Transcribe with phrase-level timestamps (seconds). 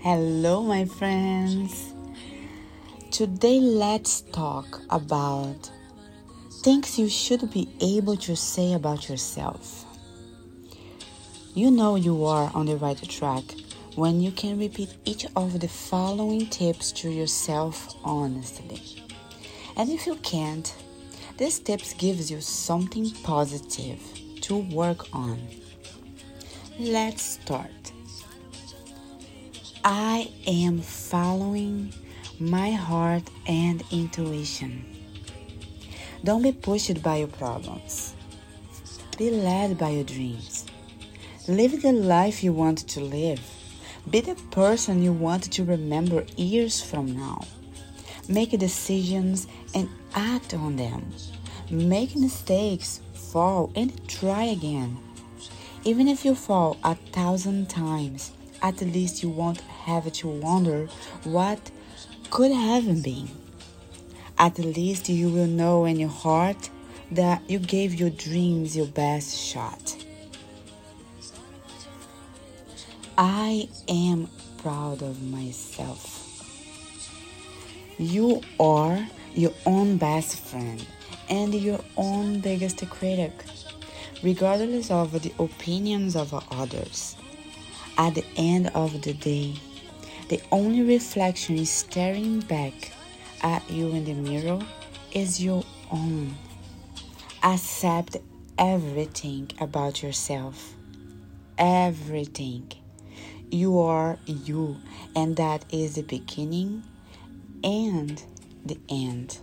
[0.00, 1.94] Hello, my friends.
[3.12, 5.70] Today, let's talk about
[6.64, 9.84] things you should be able to say about yourself.
[11.54, 13.44] You know you are on the right track
[13.94, 18.82] when you can repeat each of the following tips to yourself honestly.
[19.76, 20.74] And if you can't,
[21.38, 24.00] these tips gives you something positive
[24.40, 25.38] to work on.
[26.78, 27.92] Let's start.
[29.84, 31.92] I am following
[32.40, 34.86] my heart and intuition.
[36.24, 38.14] Don't be pushed by your problems.
[39.18, 40.64] Be led by your dreams.
[41.46, 43.40] Live the life you want to live.
[44.08, 47.44] Be the person you want to remember years from now.
[48.28, 51.12] Make decisions and act on them.
[51.70, 54.96] Make mistakes, fall, and try again.
[55.84, 60.86] Even if you fall a thousand times, at least you won't have to wonder
[61.24, 61.70] what
[62.30, 63.28] could have been.
[64.38, 66.70] At least you will know in your heart
[67.10, 69.96] that you gave your dreams your best shot.
[73.18, 76.20] I am proud of myself.
[77.98, 80.84] You are your own best friend
[81.28, 83.32] and your own biggest critic,
[84.22, 87.16] regardless of the opinions of others.
[87.98, 89.54] At the end of the day,
[90.28, 92.92] the only reflection staring back
[93.42, 94.64] at you in the mirror
[95.12, 96.34] is your own.
[97.42, 98.16] Accept
[98.56, 100.74] everything about yourself.
[101.58, 102.72] Everything.
[103.50, 104.80] You are you,
[105.14, 106.84] and that is the beginning
[107.62, 108.22] and
[108.64, 109.38] the end.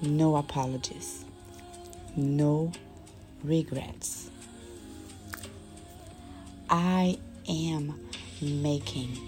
[0.00, 1.24] No apologies,
[2.14, 2.70] no
[3.42, 4.30] regrets.
[6.70, 7.94] I am
[8.40, 9.18] making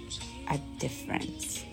[0.51, 1.65] a difference.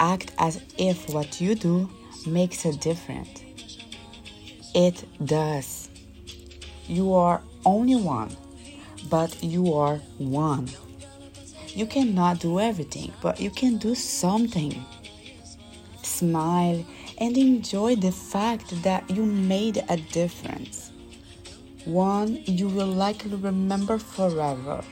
[0.00, 1.90] Act as if what you do
[2.26, 3.42] makes a difference.
[4.74, 5.88] It does.
[6.86, 8.36] You are only one,
[9.10, 10.68] but you are one.
[11.68, 14.84] You cannot do everything, but you can do something.
[16.02, 16.84] Smile
[17.18, 20.87] and enjoy the fact that you made a difference.
[21.88, 24.84] One you will likely remember forever.